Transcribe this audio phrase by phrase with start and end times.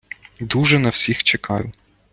[0.39, 1.71] Дуже на всіх чекаю!